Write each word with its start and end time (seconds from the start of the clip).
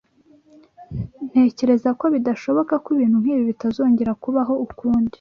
Ntekereza 1.29 1.89
ko 1.99 2.05
bidashoboka 2.13 2.73
ko 2.83 2.87
ibintu 2.95 3.17
nkibi 3.21 3.41
bitazongera 3.49 4.11
kubaho 4.23 4.53
ukundi. 4.65 5.09